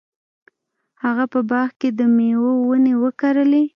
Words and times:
هغه 1.03 1.25
په 1.33 1.39
باغ 1.49 1.69
کې 1.79 1.89
د 1.99 2.01
میوو 2.15 2.53
ونې 2.67 2.93
وکرلې. 3.03 3.63